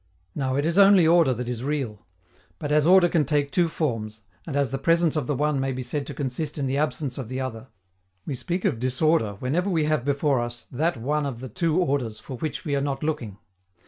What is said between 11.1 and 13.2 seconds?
of the two orders for which we are not